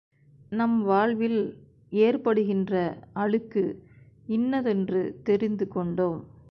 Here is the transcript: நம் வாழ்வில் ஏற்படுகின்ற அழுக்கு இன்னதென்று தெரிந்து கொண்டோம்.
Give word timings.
நம் 0.49 0.81
வாழ்வில் 0.81 1.41
ஏற்படுகின்ற 1.91 2.73
அழுக்கு 3.13 3.63
இன்னதென்று 4.27 5.19
தெரிந்து 5.23 5.67
கொண்டோம். 5.67 6.19